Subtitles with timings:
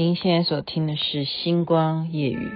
[0.00, 2.48] 您现在所听的是《星光夜雨》。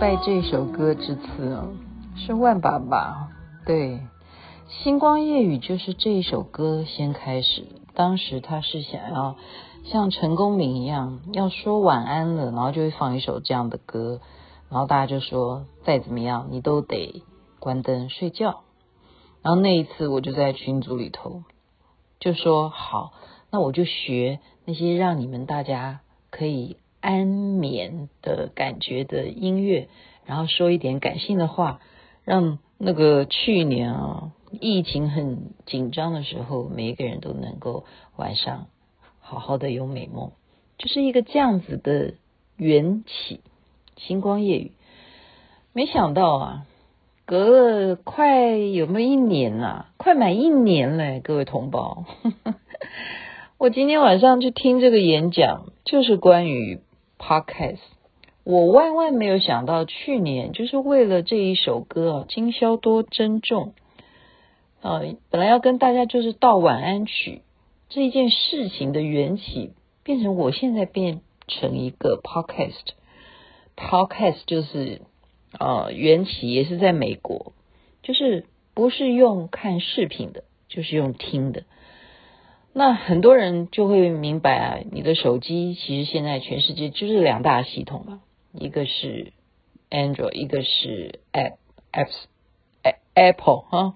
[0.00, 1.72] 拜这首歌之赐哦，
[2.16, 3.28] 是万爸爸
[3.64, 3.92] 对，
[4.68, 7.64] 《星光夜语》就是这一首歌先开始。
[7.94, 9.36] 当时他是想要
[9.84, 14.20] 像陈功明一样，要说晚安了，然后就会放一首这样的歌，
[14.68, 17.22] 然后大家就说再怎么样你都得
[17.60, 18.62] 关灯睡觉。
[19.42, 21.44] 然后那一次我就在群组里头
[22.18, 23.12] 就说好，
[23.50, 26.00] 那我就学那些让你们大家
[26.30, 26.76] 可以。
[27.04, 29.88] 安眠的感觉的音乐，
[30.24, 31.80] 然后说一点感性的话，
[32.24, 37.84] 让那个去年啊疫情很紧张的时候，每一个人都能够
[38.16, 38.68] 晚上
[39.20, 40.32] 好好的有美梦，
[40.78, 42.14] 就是一个这样子的
[42.56, 43.40] 缘起。
[43.98, 44.72] 星光夜语，
[45.74, 46.66] 没想到啊，
[47.26, 49.90] 隔了快有没有一年啊？
[49.98, 52.06] 快满一年了，各位同胞。
[53.58, 56.80] 我今天晚上去听这个演讲，就是关于。
[57.26, 57.78] Podcast，
[58.44, 63.72] 我万万没有想到，去年就是为了这一首歌啊，今宵多珍重。
[64.82, 67.40] 呃，本来要跟大家就是道晚安曲
[67.88, 75.00] 这一件事情的缘起，变成我现在变成一个 Podcast，Podcast 就是
[75.58, 77.54] 呃缘起也是在美国，
[78.02, 81.62] 就是不是用看视频的，就是用听的。
[82.76, 88.20] 那很多人就会明白啊，你的手机其实现在全世界就是两大系统嘛，
[88.52, 89.32] 一个是
[89.90, 91.54] Android，一个是 App
[91.92, 92.24] Apps
[93.14, 93.94] Apple 哈。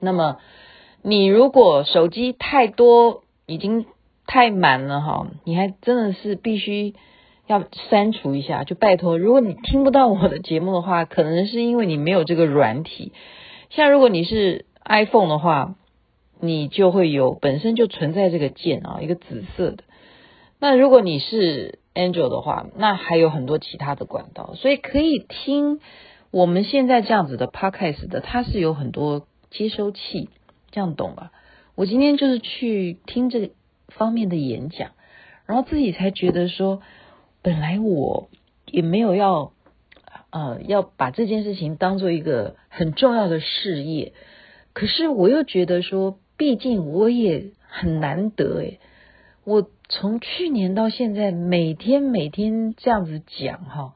[0.00, 0.38] 那么
[1.02, 3.84] 你如果手机太多，已经
[4.26, 6.94] 太满了哈，你还真的是必须
[7.46, 8.64] 要删除一下。
[8.64, 13.12] 就拜托，如果你听不到我的节目的话，可能是因为你没有这个软体。
[13.68, 15.74] 像如果你是 iPhone 的话。
[16.44, 19.84] 你就会有本身就存在这个键啊，一个紫色的。
[20.58, 25.78] 那如果你是 Angel 的话，那还有很多其他的管道，所以可以听
[26.32, 30.30] 我们现在这样子的 Podcast 的，它是有很多接收器，
[30.72, 31.30] 这样懂吧？
[31.76, 33.52] 我今天就是去听这
[33.86, 34.90] 方面的演讲，
[35.46, 36.82] 然后自己才觉得说，
[37.40, 38.28] 本来我
[38.66, 39.52] 也没有要
[40.30, 44.12] 呃要把这件事情当做一个很重要的事业，
[44.72, 46.18] 可是我又觉得说。
[46.42, 48.80] 毕竟我也很难得诶，
[49.44, 53.94] 我从去年到现在每天每天这样子讲哈，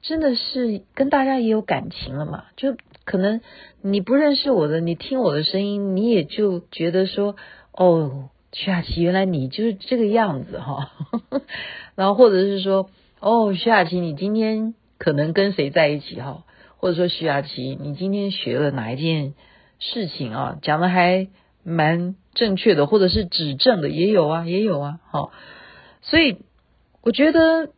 [0.00, 2.44] 真的是跟大家也有感情了嘛。
[2.56, 3.40] 就可能
[3.82, 7.34] 你不认识我的，你听我的声音，你也就觉得说
[7.72, 10.92] 哦，徐雅琪原来你就是这个样子哈。
[11.96, 16.44] 然后或者是说哦，徐雅琪你今天可能跟谁在一起哈？
[16.76, 19.34] 或者说徐雅琪你今天学了哪一件
[19.80, 20.58] 事情啊？
[20.62, 21.26] 讲的还。
[21.62, 25.30] 蛮正确的，或者是指正的也有啊，也有啊，好，
[26.00, 26.38] 所以
[27.02, 27.70] 我觉得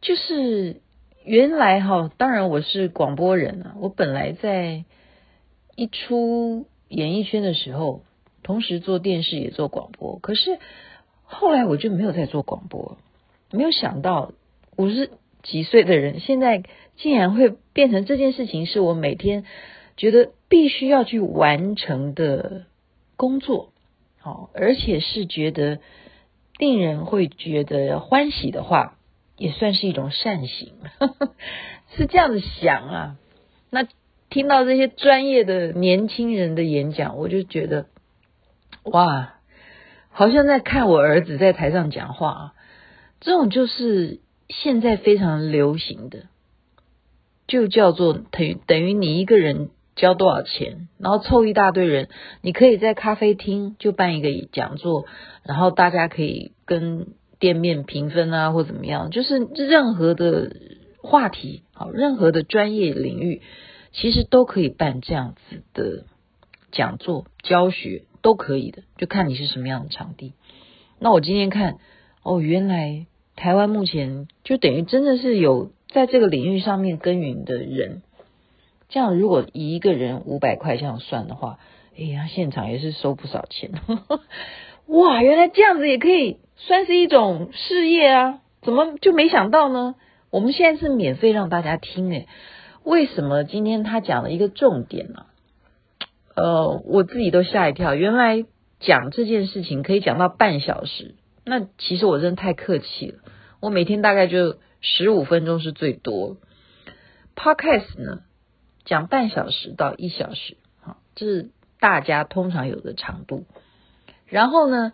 [0.00, 0.80] 就是
[1.24, 4.84] 原来哈，当然我是广播人啊，我本来在
[5.76, 8.02] 一出演艺圈的时候，
[8.42, 10.58] 同时做电视也做广播，可是
[11.22, 12.98] 后来我就没有再做广播，
[13.52, 14.32] 没有想到
[14.76, 15.10] 五十
[15.42, 16.64] 几岁的人现在
[16.96, 19.44] 竟然会变成这件事情，是我每天
[19.96, 22.66] 觉得必须要去完成的。
[23.16, 23.72] 工作，
[24.18, 25.80] 好，而且是觉得
[26.58, 28.96] 令人会觉得欢喜的话，
[29.36, 30.72] 也算是一种善行，
[31.96, 33.16] 是这样子想啊。
[33.70, 33.86] 那
[34.30, 37.86] 听到这些专业的年轻人的演讲，我就觉得，
[38.84, 39.34] 哇，
[40.10, 42.54] 好像在看我儿子在台上讲话啊。
[43.20, 46.24] 这种就是现在非常流行的，
[47.46, 49.70] 就叫做等于等于你一个人。
[49.96, 52.08] 交多少钱，然后凑一大堆人，
[52.42, 55.06] 你可以在咖啡厅就办一个讲座，
[55.44, 57.08] 然后大家可以跟
[57.38, 60.56] 店面平分啊，或怎么样，就是任何的
[61.02, 63.42] 话题，好，任何的专业领域，
[63.92, 66.04] 其实都可以办这样子的
[66.72, 70.32] 讲座教学，都可以的，就看你是什么样的场地。
[70.98, 71.76] 那我今天看，
[72.22, 73.06] 哦，原来
[73.36, 78.02] 台湾目前就等于真的是有在这个领域上面耕耘的人。
[78.94, 81.58] 这样，如果一个人五百块这样算的话，
[81.98, 83.72] 哎呀，现场也是收不少钱。
[84.86, 88.38] 哇，原来这样子也可以算是一种事业啊！
[88.62, 89.96] 怎么就没想到呢？
[90.30, 92.28] 我们现在是免费让大家听诶，
[92.84, 95.26] 为什么今天他讲了一个重点呢？
[96.36, 98.44] 呃，我自己都吓一跳，原来
[98.78, 101.16] 讲这件事情可以讲到半小时。
[101.44, 103.18] 那其实我真的太客气了，
[103.60, 106.36] 我每天大概就十五分钟是最多。
[107.34, 108.20] Podcast 呢，
[108.84, 111.50] 讲半小时到一小时，好，这是
[111.80, 113.44] 大家通常有的长度。
[114.26, 114.92] 然后呢，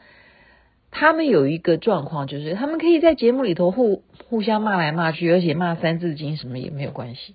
[0.91, 7.35] 他们有一个状况，就是他们可以在节目里头互互相骂来骂去，而且骂三字经什么也没有关系。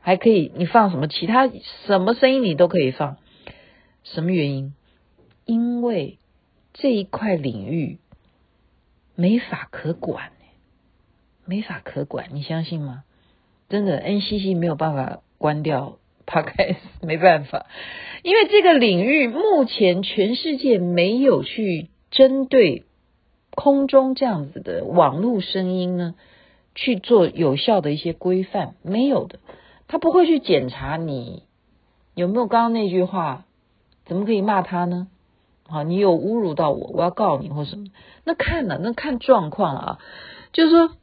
[0.00, 1.48] 还可以，你放什么其他
[1.86, 3.18] 什么声音你都可以放。
[4.04, 4.74] 什么原因？
[5.44, 6.18] 因为
[6.72, 7.98] 这一块领域
[9.14, 10.32] 没法可管，
[11.44, 13.04] 没法可管，你相信吗？
[13.68, 17.66] 真的，NCC 没有办法关掉怕开没办法，
[18.22, 22.84] 因为这个领域目前全世界没有去针对
[23.54, 26.14] 空中这样子的网络声音呢
[26.74, 29.40] 去做有效的一些规范，没有的。
[29.88, 31.42] 他不会去检查你
[32.14, 33.44] 有没有刚刚那句话，
[34.06, 35.08] 怎么可以骂他呢？
[35.68, 37.88] 好，你有侮辱到我，我要告你或什么？
[38.24, 39.98] 那看了，那看状况啊。
[40.52, 40.96] 就是说，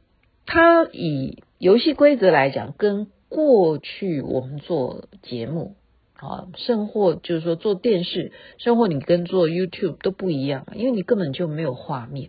[0.46, 5.74] 他以游戏规则来讲，跟过去我们做节目
[6.18, 12.28] 啊，甚或就是说做电视，甚或你跟做 YouTube 都不一样，因为你根本就没有画面。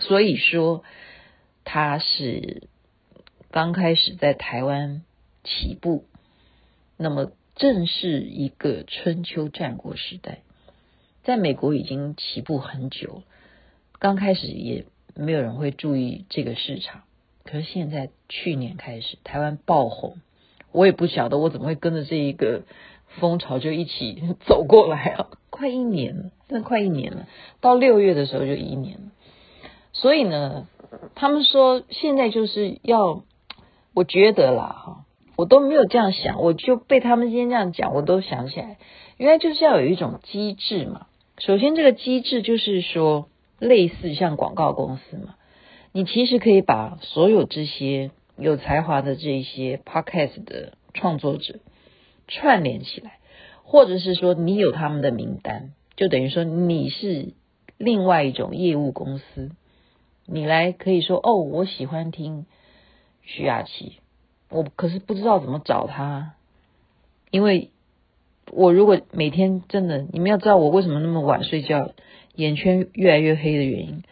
[0.00, 0.82] 所以说，
[1.62, 2.64] 他是
[3.52, 5.02] 刚开始在台湾。
[5.42, 6.04] 起步，
[6.98, 10.42] 那么正是一个春秋战国时代，
[11.22, 13.22] 在美国已经起步很久，
[13.98, 17.04] 刚开始也没有人会注意这个市场，
[17.44, 20.16] 可是现在去年开始台湾爆红，
[20.72, 22.62] 我也不晓得我怎么会跟着这一个
[23.18, 27.26] 风潮就一起走过来啊， 快一年了，真的快一年了，
[27.60, 29.10] 到六月的时候就一年了，
[29.92, 30.66] 所以呢，
[31.14, 33.24] 他们说现在就是要，
[33.94, 35.04] 我觉得啦哈。
[35.36, 38.76] 我都没有这样想，我就被他们今天这样讲，我都想起来，
[39.16, 41.06] 原来就是要有一种机制嘛。
[41.38, 43.26] 首先，这个机制就是说，
[43.58, 45.36] 类似像广告公司嘛，
[45.92, 51.60] 你其实可以把所有这些有才华的这些 podcast 的创作者
[52.28, 53.18] 串联起来，
[53.64, 57.34] 或者是说你有他们的名单，就等于说你是
[57.76, 59.50] 另外一种业务公司，
[60.26, 62.46] 你来可以说哦，我喜欢听
[63.22, 63.98] 徐雅琪。
[64.48, 66.34] 我可是不知道怎么找他，
[67.30, 67.70] 因为
[68.50, 71.92] 我如果每天真的，你们要知道我为什么那么晚睡觉，
[72.34, 74.02] 眼圈越来越黑的原因，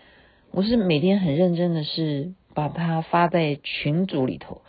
[0.50, 4.62] 我是每天很认真的是把它发在群组里头，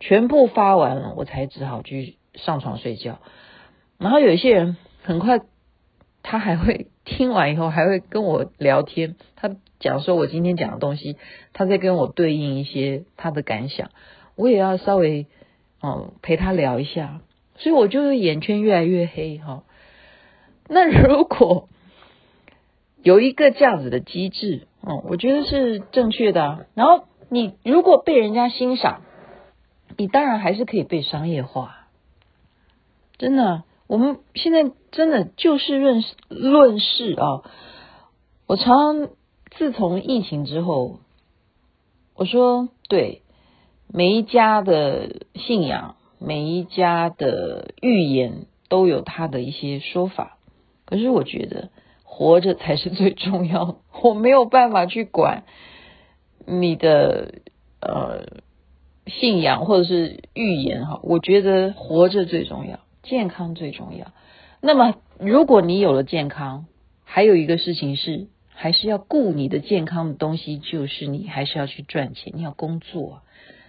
[0.00, 3.20] 全部发完了，我才只好去上床睡觉。
[3.98, 5.40] 然后有一些人很快，
[6.22, 11.16] 他还会听完以后还会跟我聊天，他讲说我今天讲的东西，
[11.52, 13.90] 他在跟我对应一些他的感想。
[14.34, 15.26] 我也要稍微
[15.80, 17.20] 哦陪他聊一下，
[17.56, 19.62] 所以我就眼圈越来越黑哈。
[20.68, 21.68] 那如果
[23.02, 26.66] 有一个这样子的机制，哦，我觉得是正确的。
[26.74, 29.02] 然后你如果被人家欣赏，
[29.98, 31.88] 你当然还是可以被商业化。
[33.18, 37.42] 真的，我们现在真的就事论事论事啊。
[38.46, 39.10] 我常常
[39.50, 41.00] 自从疫情之后，
[42.14, 43.22] 我说对。
[43.88, 50.38] 每一家的信仰，每一家的预言都有他的一些说法。
[50.84, 51.70] 可是我觉得
[52.16, 53.76] 活着才是最重要。
[54.02, 55.44] 我没有办法去管
[56.46, 57.34] 你的
[57.80, 58.40] 呃
[59.06, 60.98] 信仰或者是预言哈。
[61.02, 64.06] 我觉得活着最重要，健康最重要。
[64.62, 66.64] 那么如果你有了健康，
[67.04, 73.20] 还有一个事情是还是要顾你的健康的东西，就是你还是要去赚钱，你要工作。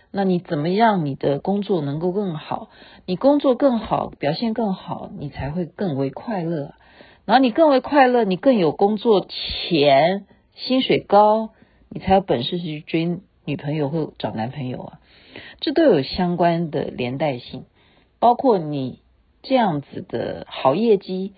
[0.09, 1.05] 那你怎么样？
[1.05, 2.69] 你的工作能够更好，
[3.05, 6.75] 你工作更好，表现更好，你才会更为快乐。
[7.27, 11.49] 然后你更为快乐，你更有工作钱，薪水高，
[11.89, 14.99] 你才有本事去追女朋友或找男朋友啊。
[15.59, 17.65] 这都有相关的连带性，
[18.19, 19.01] 包括你
[19.41, 21.33] 这样子的好业绩，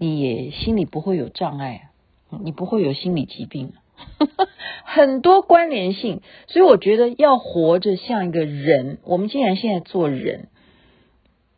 [0.00, 1.90] 你也心里不会有障碍，
[2.42, 3.72] 你不会有心理疾病。
[4.82, 8.98] 很多关联性，所以我觉得要活着像一个人。
[9.04, 10.48] 我们既然现在做人，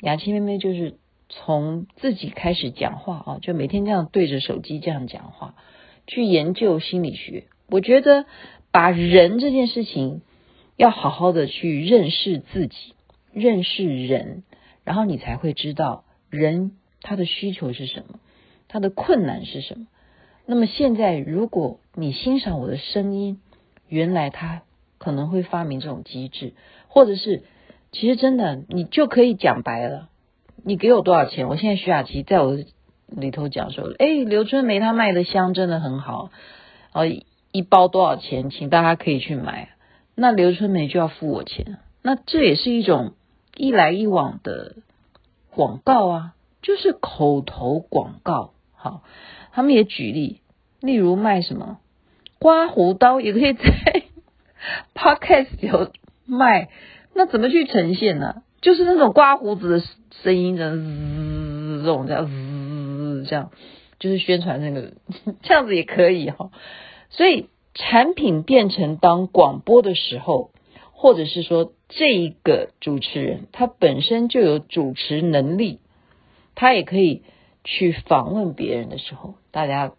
[0.01, 0.99] 雅琪妹妹就是
[1.35, 5.55] 从自己开始讲话啊，就每天这样对着手机这样讲话，
[6.07, 7.45] 去研究心理学。
[7.69, 8.27] 我觉得
[8.71, 10.21] 把人这件事情
[10.77, 12.95] 要好好的去认识自己，
[13.33, 14.43] 认识人，
[14.85, 18.19] 然后你才会知道人他的需求是什么，
[18.69, 19.87] 他的困难是什么。
[20.45, 23.41] 那么现在，如果你欣赏我的声音，
[23.89, 24.63] 原来他
[24.99, 26.53] 可能会发明这种机制，
[26.89, 27.43] 或者是
[27.91, 30.11] 其实真的，你就可以讲白了，
[30.65, 31.49] 你给我多少钱？
[31.49, 32.57] 我现在徐雅琪在我
[33.09, 36.31] 里头讲说，哎，刘春梅她卖的香真的很好，
[36.93, 37.05] 哦，
[37.51, 38.51] 一包多少钱？
[38.51, 39.71] 请大家可以去买，
[40.15, 43.15] 那刘春梅就要付我钱，那这也是一种
[43.57, 44.77] 一来一往的
[45.51, 48.53] 广告啊，就是口头广告。
[48.75, 49.03] 好，
[49.53, 50.41] 他们也举例，
[50.81, 51.79] 例如卖什么
[52.39, 54.05] 刮胡刀，也可以在
[54.95, 55.93] Podcast 有
[56.25, 56.69] 卖。
[57.15, 58.43] 那怎么去呈现呢？
[58.63, 59.83] 就是那种刮胡子的
[60.23, 63.51] 声音，这样滋，这种这样滋，这样
[63.99, 64.93] 就是宣传那个，
[65.43, 66.51] 这样子也可以哈。
[67.11, 70.53] 所以产品变成当广播的时候，
[70.93, 75.81] 或者是说这一个主持人他本身就有主持能力，
[76.55, 77.23] 他也可以
[77.65, 79.93] 去访问别人的时候，大家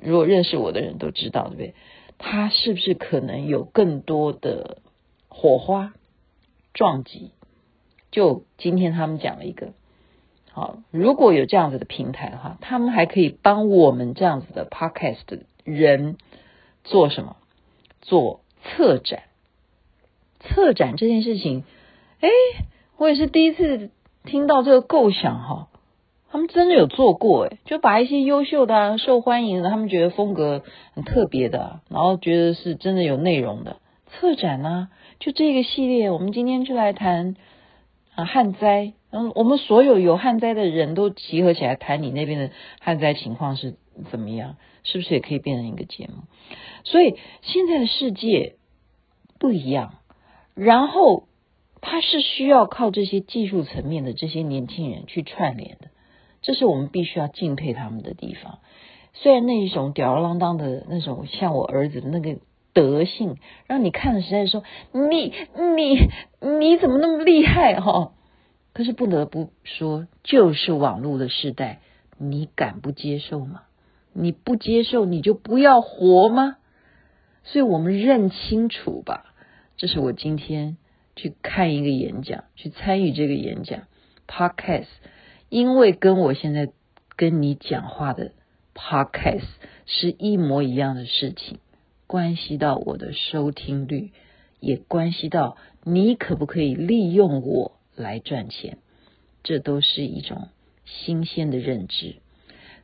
[0.00, 1.74] 如果认识我的人都知道，对不对？
[2.18, 4.78] 他是不是可能有更多的
[5.28, 5.92] 火花？
[6.72, 7.30] 撞击，
[8.16, 9.74] 就今天他们讲了一个，
[10.50, 16.16] 好，如果有这样子的平台的话，他们还可以帮我们这样子的 podcast 的人
[16.82, 17.36] 做什么？
[18.00, 19.24] 做策展。
[20.40, 21.64] 策展这件事情，
[22.20, 22.30] 哎，
[22.96, 23.90] 我也是第一次
[24.24, 25.68] 听到这个构想哈。
[26.30, 30.62] 他们真的有做过哎，就把一些优秀的、啊、受欢迎的，他们觉得风格
[30.94, 33.76] 很特别的，然后觉得是真的有内容的
[34.08, 34.88] 策展呢、
[35.20, 37.36] 就这个系列，我们今天就来谈
[38.16, 38.94] 啊旱灾。
[39.10, 43.76] 嗯，我们所有有旱灾的人都集合起来谈你那边的旱灾情况是
[44.10, 46.24] 怎么样，是不是也可以变成一个节目？
[46.84, 48.56] 所以现在的世界
[49.38, 49.94] 不一样，
[50.54, 51.28] 然后
[51.80, 55.88] 它是需要靠这些技术层面的这些年轻人去串联的，
[56.42, 58.58] 这是我们必须要敬佩他们的地方。
[59.14, 62.38] 虽然那一种吊儿郎当的那种，像我儿子的那个。
[62.76, 65.32] 德性让你看了实在说你
[65.74, 66.10] 你
[66.58, 68.12] 你怎么那么厉害哈？
[68.74, 71.80] 可是不得不说，就是网络的时代，
[72.18, 73.62] 你敢不接受吗？
[74.12, 76.58] 你不接受你就不要活吗？
[77.44, 79.32] 所以我们认清楚吧。
[79.78, 80.76] 这是我今天
[81.14, 83.84] 去看一个演讲，去参与这个演讲
[84.28, 84.88] Podcast，
[85.48, 86.68] 因为跟我现在
[87.16, 88.32] 跟你讲话的
[88.74, 89.48] Podcast
[89.86, 91.58] 是一模一样的事情。
[92.06, 94.12] 关系到我的收听率，
[94.60, 98.78] 也关系到你可不可以利用我来赚钱，
[99.42, 100.48] 这都是一种
[100.84, 102.16] 新鲜的认知。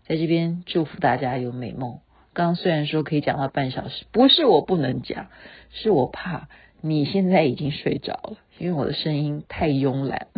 [0.04, 2.00] 在这边祝福大家有美梦。
[2.34, 5.28] 刚虽然说可以讲到半小时，不是我不能讲，
[5.70, 6.48] 是我怕
[6.80, 10.28] 你现在已经睡着了，因为我的声音太慵懒。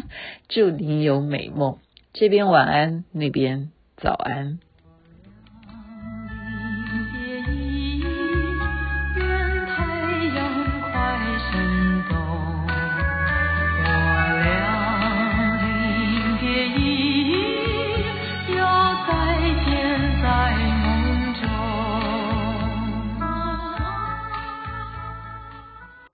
[0.48, 1.78] 祝你有美梦，
[2.14, 4.58] 这边晚安，那边早安。